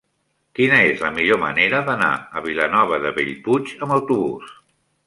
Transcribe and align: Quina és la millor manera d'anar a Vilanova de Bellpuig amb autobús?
Quina 0.59 0.79
és 0.93 1.03
la 1.05 1.11
millor 1.17 1.39
manera 1.43 1.83
d'anar 1.91 2.09
a 2.41 2.45
Vilanova 2.49 3.01
de 3.07 3.13
Bellpuig 3.21 3.79
amb 3.79 3.99
autobús? 4.01 4.55